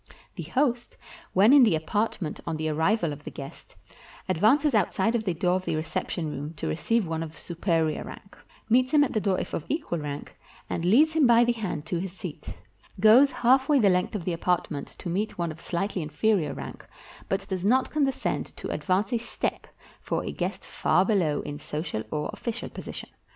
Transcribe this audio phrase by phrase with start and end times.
[0.35, 0.97] The host,
[1.33, 3.75] when in the apartment on the arrival of the guest,
[4.27, 8.35] advances outside of the door of the reception room to receive one of superior rank;
[8.67, 10.35] meets him at the door if of equal rank,
[10.67, 12.55] and leads him by the hand to his seat;
[12.99, 16.83] goes halfway the length of the apart ment to meet one of slightly inferior rank,
[17.29, 19.67] but does not condescend to advance a step
[20.01, 23.09] for a guest far below in social or official position.